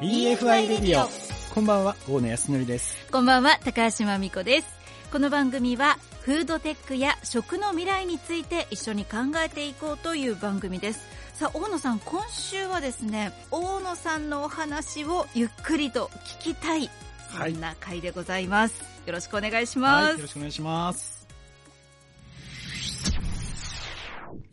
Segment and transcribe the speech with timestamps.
[0.00, 1.08] EFI レディオ
[1.52, 2.96] こんばんは大野康則です。
[3.10, 4.68] こんばんは高橋真美子です。
[5.10, 11.04] この番組はフードテックや食の未来について一緒に考えていこうという番組です。
[11.34, 16.12] さあ大野さん今週はですね大野さんのお話をゆっくりと
[16.42, 16.88] 聞きたい
[17.36, 21.26] そんな回でございます、はい、よろしくお願いします、はい、よろしくお願いします。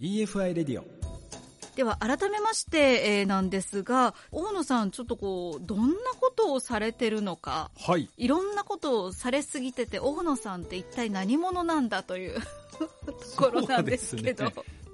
[0.02, 0.95] EFI レディオ
[1.76, 12.40] では改めまして、えー、なんですが大野さんちょっとこうどんなことをされてるのか、はい、いろんなことをされすぎてて大野さんって一体何者なんだという
[12.80, 12.90] と
[13.38, 14.52] ころなんですけど。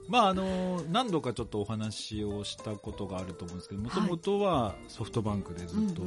[0.07, 6.02] まああの何度かちょっとお話をしたことがあると思うんですけどもともとはソフトバンクでずっと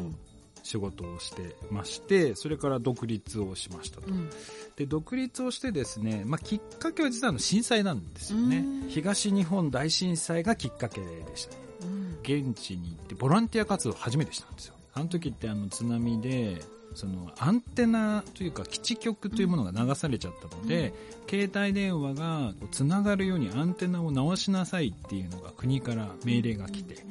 [0.64, 4.30] 仕事をしてましてそれから独立をしましたと、うん、
[4.76, 8.64] で独立をしてですね、まあ、きっかけは実はの震災なんですよね。
[8.88, 11.54] 東日本大震災がきっかけでした。
[11.54, 14.74] ね、うん、現地に行ってボランティア活動を初めてしたんですよ。
[14.94, 16.62] あの時ってあの津波で
[16.94, 27.04] そのアンテナというか基地局というものが流されちゃったので、うん、携帯電話がつながるようにアンテナを直しなさいっていうのが国から命令が来て、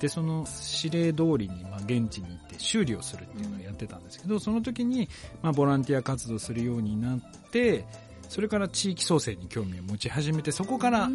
[0.00, 0.46] でその
[0.82, 5.08] 指令通りにまあ現地に行って修理をするっていうのをやってたんですけどその時に
[5.42, 7.84] まあボランティア活動するようになって
[8.28, 11.08] それから地域創生に興味を持ち始めてそこから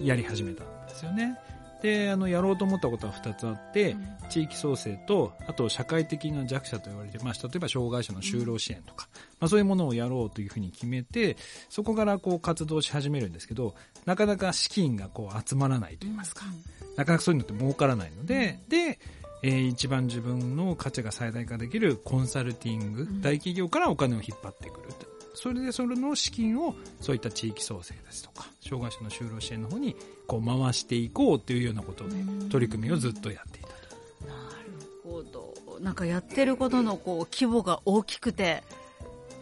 [0.00, 1.38] やり始めたんですよね。
[1.82, 3.96] であのやろうと思ったことは2つあって、
[4.30, 9.08] 地域創生とあと社会的な弱者と言われてまし例えば障害者の就労支援とか、
[9.40, 11.36] まあ、そういうものをやろうというふうに決めて
[11.68, 13.74] そこからこう活動し始めるんですけど
[14.06, 16.44] なかなか資金がこう集まらないといいますか、
[16.96, 18.98] なかなかそういうのって儲からないので、で、
[19.42, 24.88] えー、一番自分の価値が最大化できるコンサルティング、大企業からお金を引っ張ってくる。
[25.34, 32.14] それでそれの資金をそういった地域創生ですとか障害者の就労支援の方にこう回していこうというようなことで
[32.50, 33.72] 取り組みをずっとやっていたと。
[34.26, 35.52] なるほど。
[35.80, 38.62] なんかやってることのこう規模が大きくて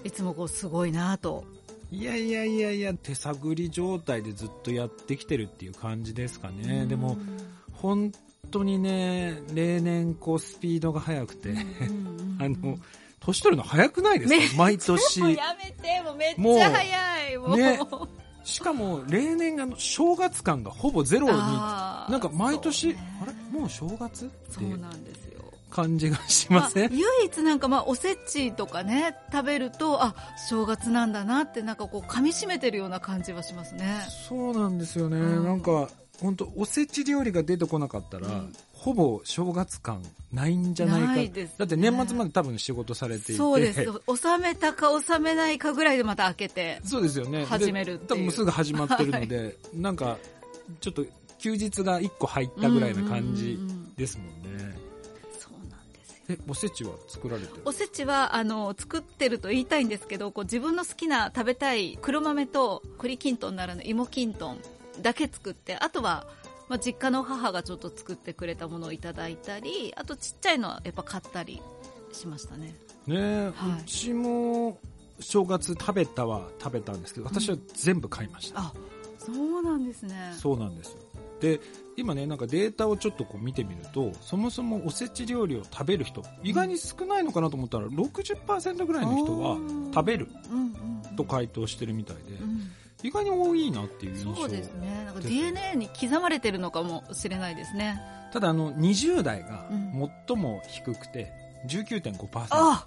[0.04, 1.44] いつもこうすごいなと。
[1.92, 6.86] いやいやいやいや手探り状態でずっとやってきてるっていう感じですかね。
[6.86, 7.18] でも
[7.72, 8.12] 本
[8.50, 11.54] 当にね例年こうスピードが速くて
[12.38, 12.78] あの
[13.20, 14.56] 年取るの早くないですか？
[14.56, 15.20] 毎年。
[15.20, 17.56] もうやめてもうめっちゃ早いもう。
[17.56, 17.80] ね。
[18.42, 21.36] しかも例年が正月感がほぼゼロに。
[21.36, 23.32] なんか毎年、ね、あれ？
[23.58, 24.24] もう正月？
[24.24, 25.40] ってそうなんですよ。
[25.70, 30.16] 感じがしません、まあ、唯一なんかまあおせちとかね食べるとあ
[30.48, 34.00] 正月なんだなってなんかこう噛み締めてるような感じはしますね。
[34.28, 35.88] そうなんですよね、うん、なんか
[36.20, 40.02] 本当おせち料理が出てこなかったら、うん、ほぼ正月感
[40.32, 43.32] ないんじゃないか、ね、だって年末まで多分仕事されていて。
[43.34, 43.82] そうです。
[43.82, 47.44] 収めたか収めないかぐらいでまた開けてそうですよね。
[47.44, 50.16] 始める多分すぐ始まってるので、はい、なんか
[50.80, 51.04] ちょっと
[51.38, 53.58] 休日が1個入ったぐらいな感じ
[53.98, 54.26] ですもん
[54.56, 54.78] ね、
[56.30, 57.62] えおせちは作られてる？
[57.66, 64.58] おせちはあの作ってると言いたいんですけどこう自分の好きな食べたい黒豆と栗きんとんならぬ芋きんとん
[65.02, 66.26] だけ作ってあとは、
[66.70, 71.60] まあ、実家の母がちょっと作ってくれたものをいただいたりあとちっちゃいのはやっぱ買ったり
[72.12, 72.74] しましたね。
[73.08, 74.78] ね、はい、うちも
[75.18, 78.72] 正月食べたは食べたんですけど私は全部買いました、うん、あ
[79.18, 80.32] そうなんですね。
[80.38, 80.98] そうなんですよ。
[81.40, 81.60] で
[81.96, 89.56] 今ねなんかデータをちょっとこう見てみるとそもそもおせち料理を食べる人意外に少ないのかなと思ったら60%ぐらいの人は
[89.92, 90.28] 食べる
[91.16, 92.22] と回答してるみたいで、
[93.02, 95.04] 意外に多いなっていう印象そうですね。
[95.06, 98.00] なんか DNA に刻まれてるのかもしれないですね。
[98.32, 99.68] ただあの20代が
[100.28, 101.32] 最も低くて
[101.66, 102.86] 19.5%、あ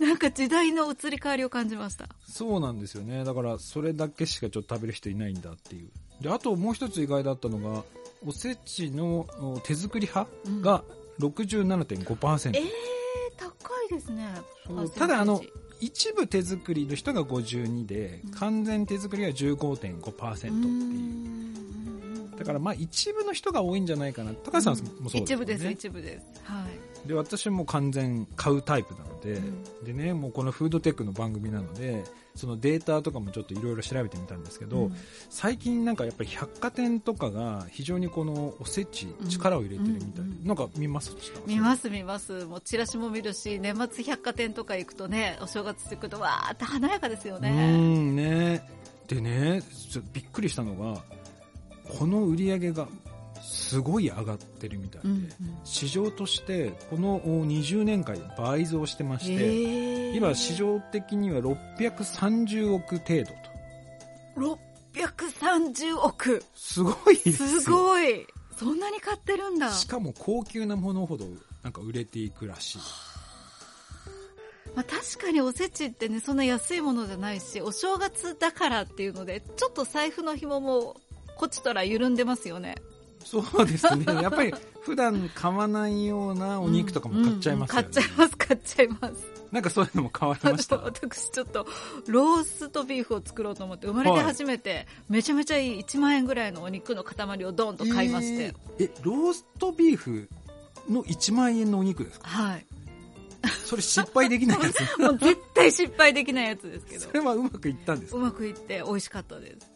[0.00, 2.08] なんか時代の移り変わりを感じました。
[2.28, 3.24] そうなんですよね。
[3.24, 5.90] だからそれだけしかちょっと食べる人いないんだっていう。
[6.20, 7.84] であともう一つ意外だったのが
[8.26, 9.26] おせちの
[9.64, 10.28] 手作り派
[10.60, 10.82] が
[11.20, 12.64] 67.5%、うん、えー、
[13.36, 14.28] 高いですね。
[14.96, 15.40] ただあの
[15.80, 20.54] 一部手作りの人が52で、完全手作りは15.5%ってい
[22.34, 22.38] う。
[22.38, 24.32] だからまあ一部の人が多いんじゃないかな。
[24.32, 26.40] 高橋さんもそうですね、一部です一部です。
[26.44, 26.64] は
[27.04, 27.08] い。
[27.08, 32.04] で私も完全買うタイプなので、うん、でねもうこのフードテックの番組なので
[32.38, 34.96] そのデータとかもちょっといろいろ調べてみたんですけど、うん、
[35.28, 41.14] 最近なんかやっぱり百貨店とかが非常にこのおせち力を入れてるみたい、うん、なんか見ます？
[41.46, 42.44] 見ます見ます。
[42.46, 47.50] もうチラシも見るし年末百貨店とか行くとねお正月行くとわーって華やかですよね。
[47.74, 48.66] うんね。
[49.08, 49.62] でね
[50.12, 51.02] びっくりしたのが
[51.98, 52.86] この売り上げが
[53.48, 55.30] すごい上がってるみたいで、うんうん、
[55.64, 63.48] 市場としてこの20年間倍増してまして、えー、今市場的には630億程度と。
[65.00, 66.42] 630億。
[66.54, 68.26] すごいですすごい。
[68.58, 69.72] そんなに買ってるんだ。
[69.72, 71.26] しかも高級なものほど
[71.62, 72.78] なんか売れていくらしい。
[74.74, 80.96] まあ、確かにおせちってね、そんな安いものじゃないし、お正月だからっていうので、ちょっと財布の紐も
[81.36, 82.76] こっちとら緩んでますよね。
[83.24, 84.04] そうですね。
[84.22, 87.88] やっぱり普段買わないようなお肉とかも買っちゃいますよね。
[87.88, 89.14] 買っちゃいます、買っちゃいます。
[89.52, 90.76] なんかそういうのも買われました？
[90.76, 91.66] 私ちょっと
[92.06, 100.28] ローストビーフを作ろうと思って生まれて初めてめちゃめちゃいい1万円ぐらいのお肉の塊をドンと買いまして、えー、えローストビーフ
[100.88, 102.28] の1万円のお肉ですか？
[102.28, 102.66] はい。
[103.64, 104.80] それ失敗できないやつ。
[105.00, 107.06] もう絶対失敗できないやつですけど。
[107.06, 109.66] それはうまくいったんですうまくいって美味しかったです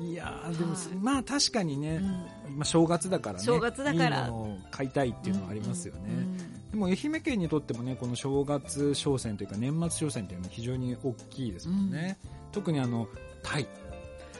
[0.00, 2.00] いやでも、はい、まあ確かにね、う
[2.52, 4.24] ん、まあ、正月だからね正月だから。
[4.24, 6.16] いいものを買いたいっていうのはありますよね、うん。
[6.16, 6.36] うん、
[6.70, 12.18] でも愛媛県にとってもねこの正月商戦というか年末商戦っていうのは非常に大きいですもんね、
[12.52, 13.08] 特にあの
[13.42, 13.66] タイ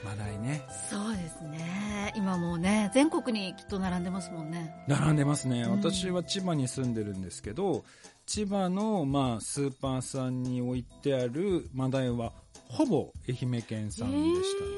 [0.05, 0.63] マダイね。
[0.91, 2.13] そうですね。
[2.17, 4.75] 今もうね全国にきっと並んでますもんね。
[4.87, 7.85] 並んでますね、私は千葉に住んでるんですけど
[8.27, 12.33] 千葉の、まあ、スーパーさんに置いてあるマダイは
[12.69, 14.71] ほぼ愛媛県産でしたね、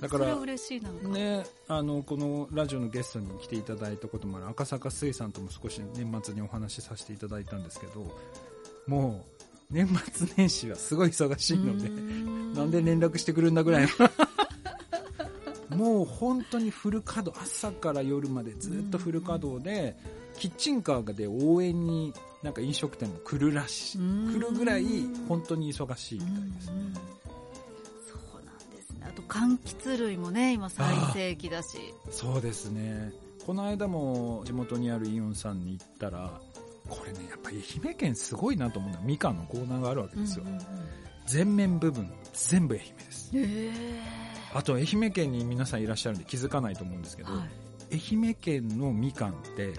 [0.00, 0.90] だから嬉しいな。
[0.90, 8.06] んねあのこのラジオのゲストに来ていただいたこともある赤坂水産とも少し年末にお話しさせていただいたんですけど
[8.86, 11.88] もう年末年始はすごい忙しいので
[12.58, 13.88] なんで連絡してくるんだぐらい
[15.70, 19.96] もう本当にフル稼働朝から夜までずっとフル稼働で
[20.38, 24.84] キッチンカーで応援になんか飲食店も来るらしい来るぐらい
[25.28, 27.15] 本当に忙しいみたいですね。
[29.36, 31.78] と柑橘類もね今最盛期だし。
[32.10, 33.12] そうですね。
[33.44, 36.40] この間も地元にあるイオンさんに行ったら
[36.88, 40.64] これねやっぱり愛媛県すごいなと思うのはみかんのコーナーがあるわけですよ、うんうんうん、
[41.26, 43.32] 全面部分全部愛媛です。
[44.52, 47.44] あと愛媛県に皆さんいらっしゃるんで気づかないと思うんですけど、は
[47.90, 49.74] い、愛媛県のみかんって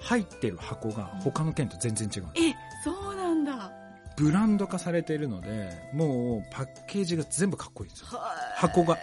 [0.00, 3.21] 入ってる箱が他の県と全然違う、うん、えそうなんだ
[4.22, 8.06] ブランド化されているのでもうパッケージが全部かっこいいんですよ。
[8.56, 8.96] 箱が。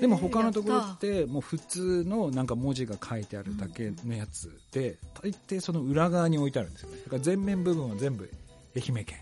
[0.00, 6.98] でも他のところってもう普通のなんか文字が書いてあるだけのやつで大抵その裏側に置いてあるんですよね。
[7.04, 8.30] だから全面部分は全部
[8.76, 9.18] 愛媛県。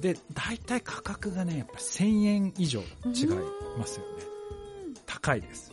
[0.00, 2.86] で大体価格がねやっぱ1000円以上違い
[3.76, 4.22] ますよね。
[5.04, 5.72] 高いです。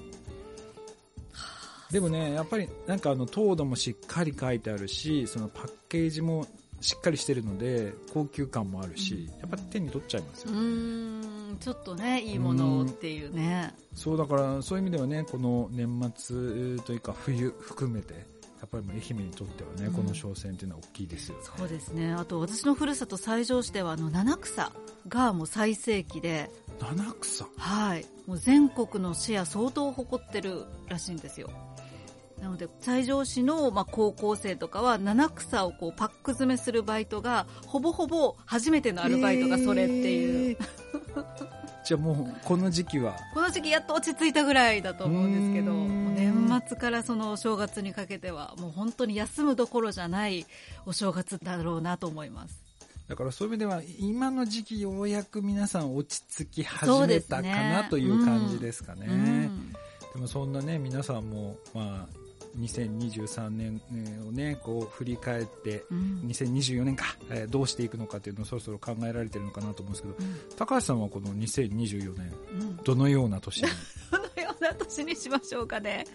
[1.91, 6.47] でもねやっぱりなんかあの糖度もしっかり書いてあるしそのパッケージも
[6.83, 18.19] しっかりしてるので高級感もあるし、やっぱ手に取っちゃいますよねうんちょっとねいいものっていうねそうだからそういう意味ではねこの年末というか冬 含めてや
[18.65, 21.43] っぱり愛媛にとってはね、うん、この商戦っていうのは大きいですよね。
[21.57, 22.13] そうですね。
[22.13, 24.71] あと私のふるさと西条市ではあの七草
[25.09, 26.49] がもう最盛期で。
[26.79, 27.45] 七草？
[27.57, 28.05] はい。
[28.25, 31.49] もう全国のシェア相当誇ってるらしいんですよ。
[32.43, 41.25] なので西条市の、まあ、高校生とかは七草をこうパック詰めするバイトがほぼほぼ初めてのアルバイトがそれっていう、えー、
[41.87, 43.15] じゃあもうこの時期は？
[43.33, 50.45] この時期やっと落ち着いたぐらいだと思うんですけど年末からそのお正月にかけてはもう本当に休むどころじゃない
[50.85, 52.61] お正月だろうなと思います。
[53.07, 59.49] だからそういう意味では今の時期ようやく皆さん落ち着き始めたかな、という感じですかね、
[60.13, 62.22] でもそんなね皆さんもまあ
[62.57, 63.81] 2023年
[64.27, 73.69] をね、こう振り返って、うん、2024年か、えー、どうしていくのかっていうのをそろそろ考えられてるのかなと思うんですけど、うん、高橋さんはこの2024年、うん、どのような年に？
[74.11, 76.05] どのような年にしましょうかね。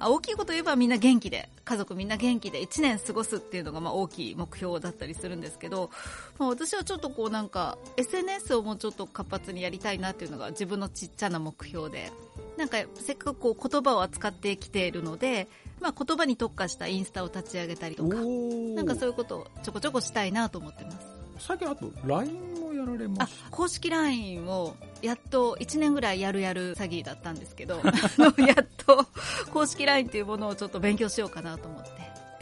[0.00, 5.90] 大きいこと言えばみんな元気で、家族みんな元気で1年過ごすっていうのがまあ大きい目標だったりするんですけど、
[6.38, 12.10] まあ、私はちょっとこうなんか SNS をもうちょっと活発にやりたいなっていうのが自分のちっちゃな目標で、
[12.56, 15.48] なんかせっかくこう言葉を扱ってきているので、
[15.80, 18.16] まあ、言葉に特化したインスタを立ち上げたりとか。
[18.16, 20.98] なんかそういうことをちょこちょこしたいなと思ってます。
[21.38, 27.76] 最近あと LINE もやられます公式 LINE をやっと1年ぐらいやるやる詐欺だったんですけど。
[28.44, 29.06] やっと
[29.52, 31.90] 公式 LINE っていうものをちょっと勉強しようかなと思って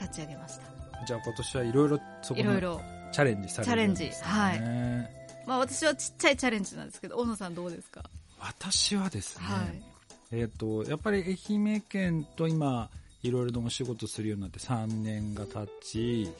[0.00, 1.04] 立ち上げました。
[1.06, 5.46] じゃあ今年はいろいろそこにチャレンジされるんです、ね、チャレンジはい。
[5.46, 8.02] まあ私はちっちゃいチャレンジなんですけど大野さんどうですか？
[8.40, 9.82] 私はですね、はい、
[10.32, 12.90] えっ、ー、とやっぱり愛媛県と今
[13.26, 16.30] いろいろなお仕事するようになって3年が経ち、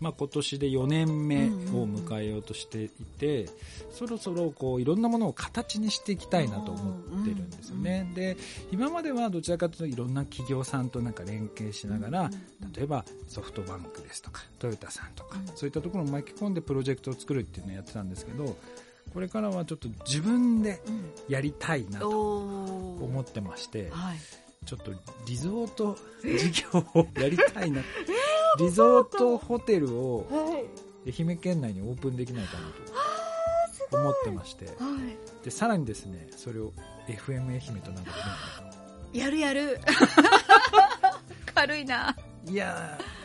[0.00, 3.48] まあ、今年で4年目を迎えようとしていて、
[3.90, 6.90] そろそろこういろんなものを形にしていきたいなと思
[7.22, 8.10] ってるんですよね。
[8.14, 8.36] で
[8.70, 12.30] 今まではどちらかというといろんな企業さんとなんか連携しながら、
[12.74, 18.56] 例えばソフトバンクですとかトヨタさんとか、そういったところを巻き込んでプロジェクトを作るっていうのをやってたんですけど
[19.14, 21.08] これからはちょっと自分でうん。
[21.28, 24.18] やりたいなと思ってまして、はい
[24.68, 24.92] ちょっと
[25.26, 27.80] リゾート事業をやりたいな、
[28.58, 30.58] リゾートホテルをは
[31.06, 31.10] い。
[31.10, 32.68] 愛媛県内にオープンできないかな
[33.90, 34.66] と思ってまして。
[34.66, 34.74] はい。
[35.42, 36.74] でさらにですねそれを
[37.06, 38.10] FM 愛媛となんか
[39.12, 39.80] でねやるやる。
[41.54, 42.14] 軽いな。
[42.46, 43.18] いやー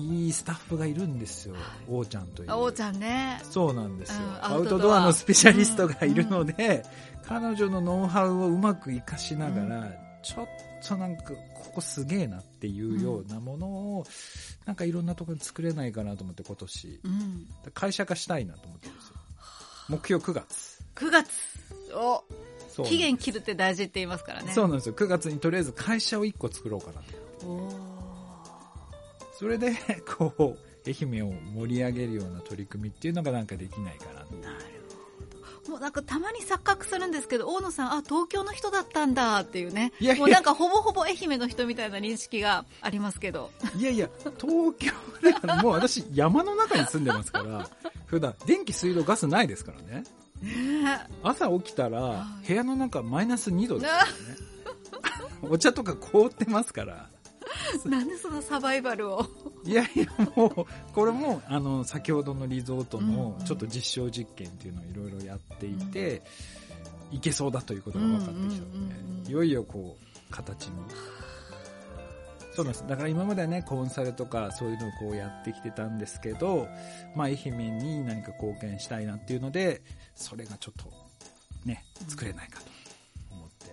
[0.00, 1.56] いいスタッフがいるんですよ。
[1.90, 2.50] おーちゃんという。
[2.50, 3.38] あおーちゃんね。
[3.42, 5.00] そうなんですよ、うんアウトドアトドア。
[5.00, 6.86] のスペシャリストがいるので、
[7.26, 10.48] 彼女のノウハウをうまく活かしながら、ちょっ
[10.86, 14.06] となんかここすげえなっていうようなものを、
[14.66, 17.00] なんかいろんなところに作れないかなと思って今年。
[17.04, 17.46] うん。
[17.74, 19.14] 会社化したいなと思ってるんですよ
[19.88, 20.82] 目標9月。
[20.94, 21.30] 9月。
[21.94, 22.24] お
[22.68, 22.86] そう。
[22.86, 24.52] 期限切るって大事って言いますからね。
[24.52, 24.94] そうなんですよ。
[24.94, 27.02] 9月にとりあえず会社を1個作ろうかな
[27.40, 27.90] と。
[29.38, 29.72] それで
[30.06, 34.34] こう愛媛を盛り上げるような取り組みっていうのがなんかできないかなと。
[34.36, 34.64] なる
[35.70, 39.92] もうなんかたまに錯覚するんですけど大野さんあ東京の人だったんだっていうね。
[40.00, 40.20] いやいや。
[40.20, 43.52] もうなんかほぼほぼ愛媛の人みたいな認識がありますけど。
[43.76, 44.08] いやいや、
[44.38, 47.68] 東京ではもう私山の中に住んでますから、
[48.06, 48.34] 普段。
[48.46, 50.04] 電気水道ガスないですからね。
[50.42, 52.48] ね朝起きたらはい。
[52.48, 54.12] 部屋の中マイナス2度ですからね。
[55.48, 57.08] お茶とか凍ってますから。
[57.86, 59.26] え なんでそのサバイバルを？
[59.64, 63.44] いやいや、もう、これも、あの、先ほどのリゾートのうん。
[63.44, 66.22] ちょっと実証実験っていうのをいろいろやっていて、
[67.10, 70.72] いけそうだということが分かってきたので、いよいよこう、形に。
[72.52, 72.86] そうなんです。
[72.86, 76.68] だから今まではね、コンサルとかそういうのをこうやってきてたんですけど、
[77.14, 79.82] まあ愛媛に何か貢献したいなっていうので、
[80.14, 80.92] それがちょっと、
[81.64, 82.66] ね、作れないかと
[83.30, 83.72] 思って、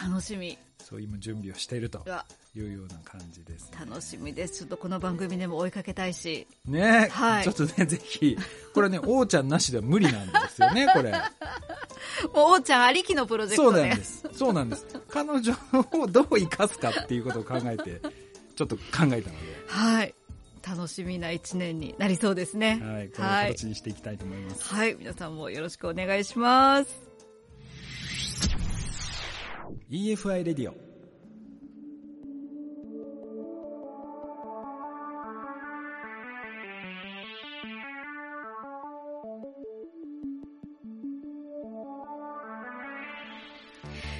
[0.00, 0.58] 楽しみ。
[0.78, 2.02] そう今準備をしていると。
[2.04, 3.78] うわいうような感じです、ね。
[3.80, 4.58] 楽しみです。
[4.58, 6.46] ちょっとこの番組でも追いかけたいし。
[6.66, 7.44] ね、はい。
[7.44, 8.36] ちょっとね、ぜひ、
[8.72, 11.12] これね、 王ちゃんなしでは無理なんですよね、これ。
[11.12, 11.20] もう
[12.34, 14.28] おーちゃんありきのプロジェクそうなんです。
[14.32, 14.86] そうなんです。
[15.08, 15.52] 彼女
[15.92, 18.00] をどう生かすかっていうことを考えて、
[18.54, 19.22] ちょっと考えたので、
[19.66, 20.14] はい。
[20.66, 22.80] 楽しみな一年になりそうですね。
[22.82, 23.48] はい、これをはい。
[23.48, 24.74] 形にしていきたいと思います。
[24.74, 24.94] はい。
[24.94, 27.02] 皆さんもよろしくお願いします。
[29.90, 30.83] EFI レディオ。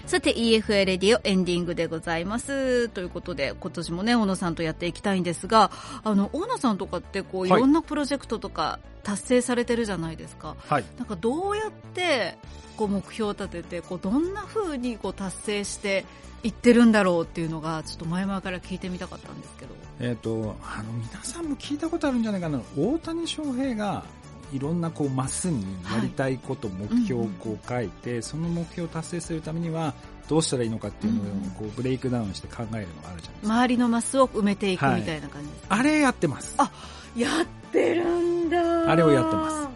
[0.06, 5.70] さて EFA レディオエンディングでございますということで今年もね小野さんとやっていきたいんですが
[6.04, 10.84] あの大野さんとかってこういはいろんなプロジェクトとか達成されてるじゃないですか、はい。
[10.96, 12.38] なんかどうやって
[12.76, 16.04] こう目標を立ててこうどんな風にこう達成して
[16.42, 22.60] いってるんだろうっていうのがちょっと前々から聞いてみたかったんですけどえっ、と、あの、皆さんも聞いたことあるんじゃないかな。
[22.76, 24.04] 大谷翔平が、
[24.52, 29.94] いろんなこうマスにやりたいこと、目標をこう書いて、その目標を達成するためには
[30.28, 31.24] どうしたらいいのかっていうのを
[31.58, 33.54] こうブレイクダウンして考えるのがあるじゃないですか。
[33.54, 36.54] 周りのマスを埋めていくはいみたいな感じです、あれやってます。
[36.58, 36.70] あ
[37.16, 38.90] やってるんだ。
[38.90, 39.68] あれをやってます。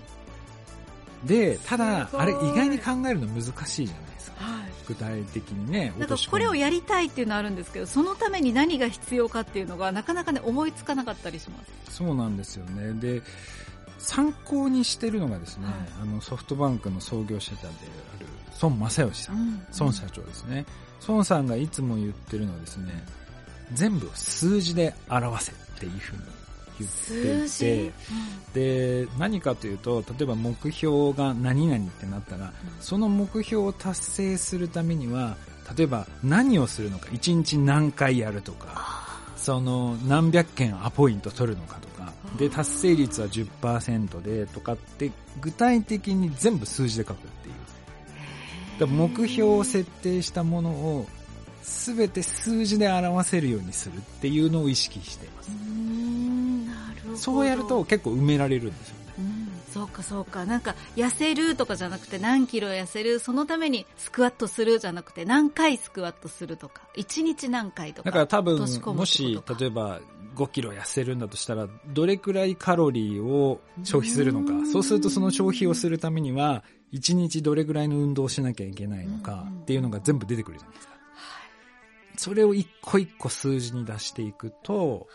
[1.25, 4.45] で、ただあれ意外に考えるの難しいじゃないですか。
[4.45, 4.69] はい。
[4.87, 11.97] 具体的にね、なんかこれをやりたいっていうのはあるんですけどそのために何が必要かっていうのがなかなかね思いつかなかったりします。
[11.97, 12.95] そうなんですよね。
[12.95, 13.23] で、
[13.99, 15.75] 参考にしてるのがですね、はい。
[16.03, 18.27] あのソフトバンクの創業者である
[18.61, 20.65] 孫正義さん、孫社長ですね。
[21.07, 23.05] 孫さんがいつも言ってるのはですね、
[23.73, 26.23] 全部を数字で表せっていうふうに
[26.81, 27.93] 言って数いて字、
[28.55, 35.37] で、何かというと、例えば目標が何々ってなったら、その目標を達成するためには、
[35.77, 41.98] 例えば何をするのか、1日何回やるとか、その何百件アポイント取るのかとか、
[42.39, 45.11] で、達成率は10%でとかって、
[45.41, 47.55] 具体的に全部数字で書くっていう。
[48.81, 51.07] だ目標を設定したものを、
[51.63, 55.51] すべて数字で表せるようにするっていうのを意識しています。
[57.17, 59.15] そうやると結構埋められるんですよね。
[59.19, 60.45] うんそうかそうか。
[60.47, 66.83] なんか痩せるとかじゃなくて何キロ痩せるそのためにスクワットするじゃなくて何回スクワットするとか。
[66.97, 68.11] 1日何回とか。
[68.11, 70.01] だから多分もし例えば
[70.39, 74.53] 5キロ痩せるんだとしたらどれくらいカロリーを消費するのか。
[74.53, 74.73] うん。
[74.73, 79.61] そうするとその消費をするためには1日どれくらいの運動をしなきゃいけないのかうん。
[79.61, 80.99] っていうのが全部出てくるじゃないですか。
[82.17, 85.07] それを一個一個数字に出していくと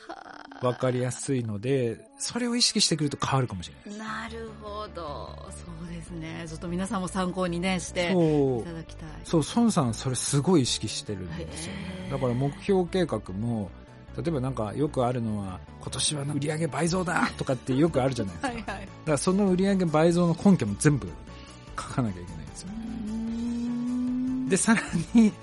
[0.62, 5.36] 分かりやすいのでそれを意識してくると変わるかもしれないなるほど。
[5.51, 6.46] そうですね。
[6.48, 9.10] ちょっと皆さんも参考にねしていただきたい。
[9.25, 12.08] そう、孫さんそれすごい意識してるんですよね。
[12.10, 13.70] だから目標計画も、
[14.17, 18.48] 例えばなんかよくあるのは、今年は売上倍増だとかってよくあるじゃないですか。
[18.48, 21.08] はいはいだからその売上倍増の根拠も全部
[21.77, 22.70] 書かなきゃいけないんですよ。
[24.50, 24.82] で、さら
[25.13, 25.34] に、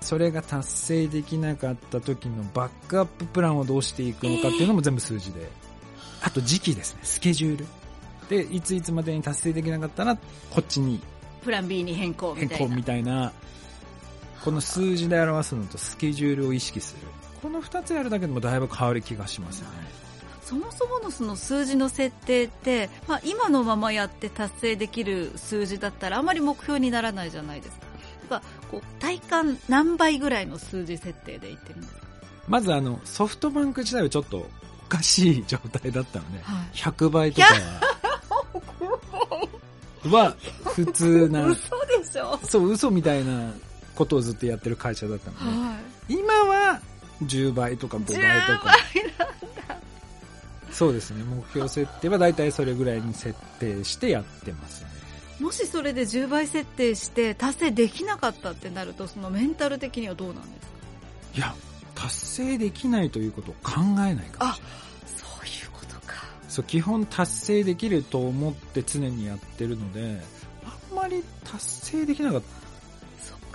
[0.00, 5.48] それが達成できなかった時のバックアッププランをどうしていくのかっていうのも全部数字で。
[6.22, 7.66] あと時期ですね、スケジュール。
[8.28, 10.20] で、いついつまでに達成できなかったら、こ
[10.60, 11.00] っちに
[11.42, 12.56] プラン B に変更みたいな。
[12.56, 13.32] 変更みたいな、
[14.44, 17.08] この数字で表すのとスケジュールを意識する。
[17.42, 19.76] この二つやるだけでもだいぶ変わる気がしますよね。
[20.42, 27.86] そもそものその数字の設定って、まあ、今のままやって達成できる数字だったらあまり目標にならないじゃないですか。
[28.40, 32.00] かこう体感何倍ぐらいの数字設定でいってるんですか？
[32.46, 37.46] まずあのソフトバンク自体はちょっとおかしい状態だったので、はい、100倍とか。
[40.04, 41.44] は普通な。
[41.48, 42.38] 嘘でしょ。
[42.44, 43.52] そう嘘みたいな
[43.94, 45.44] ことをずっとやってる会社だったので、
[47.24, 48.76] 10倍とか5倍とか。
[50.70, 51.24] そうですね。
[51.24, 54.90] 目標設定は大体それぐらいに設定してやってますね。
[55.40, 60.72] もしそれで10倍設定して達成できなかったってなるとそのメンタル的にはどうなんですか？
[61.34, 61.54] いや
[61.94, 64.58] 達成できないということを考えないかあ
[65.06, 66.24] そういうことか。
[66.48, 70.20] そう基本達成できると思って常にやってるので
[70.64, 72.46] あんまり達成できなかった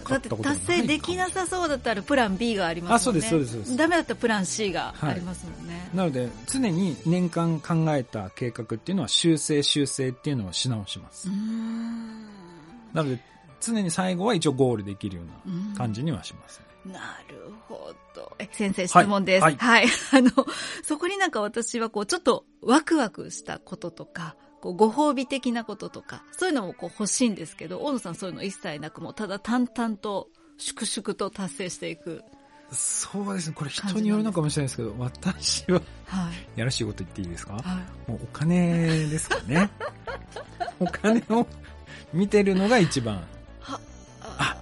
[0.03, 3.25] だって達成できなさそうだったらプラン B がありますもんね。
[3.25, 3.77] あ、そうです、そうです。
[3.77, 5.73] ダメだったらプラン C がありますもんね。
[5.73, 11.29] はい、なので、常に年間考えた計画っていうのは修正修正っていうのをし直します。
[12.93, 13.19] なので、
[13.61, 18.35] 常に最後は一応ゴールできるような感じにはします、ね、なるほど。
[18.37, 19.43] え、先生質問です。
[19.43, 19.55] はい。
[19.55, 20.45] はい、はい、 あの、
[20.83, 32.23] そこになんか私はこう、ちょっとワクワクしたこととか、こうご褒美的なこととか、そういうのもこう欲しいんですけど、大野さんそういうの一切なくも、ただ淡々と、粛々と達成していく。
[32.71, 33.55] そうですね。
[33.57, 37.61] これ人によるのかもしれないですけど、私は、はい、やらしいこと言っていいですか、は
[38.07, 39.69] い、もうお金ですかね。
[40.79, 41.45] お金を
[42.13, 43.21] 見てるのが一番。
[44.21, 44.55] あ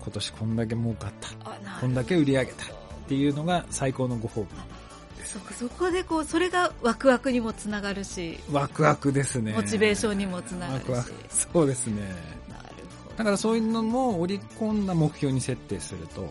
[0.00, 1.80] 今年こんだけ儲かった。
[1.80, 2.64] こんだけ売り上げた。
[2.64, 2.68] っ
[3.06, 4.75] ていうのが最高のご褒美。
[5.24, 9.52] そこでこうそれがワクワクにもつながるしワクワクですね。
[9.52, 11.12] モチベーションにもつながるし。
[11.30, 12.02] そうですね。
[12.48, 12.64] なる
[13.04, 13.16] ほど。
[13.16, 16.30] だからそういうのも織り込んだ目標に設定すると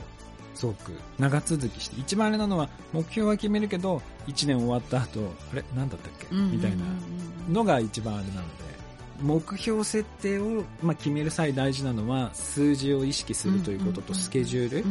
[0.55, 5.19] すごく長続きして一番あれなのは目標は決めるけど1年終わった後
[5.51, 6.83] あれ何だったっけ、みたいな
[7.49, 8.65] のが一番あれなので
[9.21, 14.85] 目標設定を、まあ、決める際大事なのは数字を意識するということとスケジュール、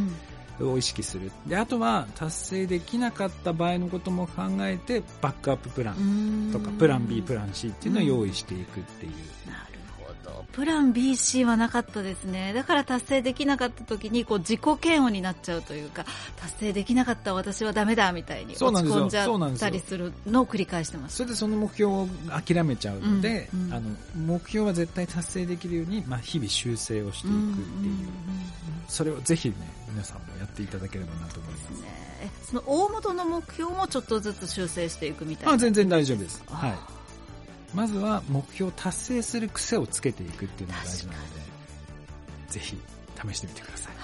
[0.60, 1.32] を意識する。
[1.46, 9.12] で、あとは達成できなかった場合のことも考えて、バックアッププランとか、プラン B、プラン C っていうのを用意していくっていう。
[9.48, 9.73] なる。
[10.52, 12.52] プラン B、C はなかったですね。
[12.52, 16.04] だから達成できなかった時に、こう自己嫌悪になっちゃうというか、
[16.36, 21.16] 達成できなかった私はダメだみたいに落ち込んじゃったりするのを繰り返してます。
[21.16, 28.08] それでその目標を諦めちゃうので、うんうん、あの、目標は絶対達成できるように、まあ、日々修正をしていくっていう。
[28.88, 29.56] それをぜひね、
[29.90, 31.82] 皆さんもやっていただければなと思います。
[31.82, 35.52] ね、その大元の目標もちょっとずつ修正していくみたいな。
[35.52, 36.42] あ全然大丈夫です。
[36.48, 36.93] はい。
[37.74, 41.24] まずは目標を達成する癖をつけていくっていうのが大事なので、
[42.50, 42.78] ぜひ
[43.30, 43.94] 試してみてください。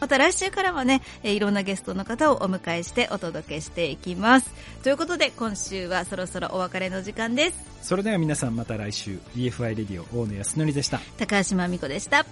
[0.00, 4.52] また来週からはね、いろんなゲストの方をお迎えしてお届けしていきます。
[4.82, 7.58] ということで今週はそろそろお別れの時間です。
[7.82, 10.98] それでは皆さんまた来週 EFI レディオ大野康則でした。
[11.18, 12.26] 高橋真美子でした。